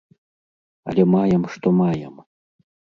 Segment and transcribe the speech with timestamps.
[0.89, 2.15] Але маем што маем.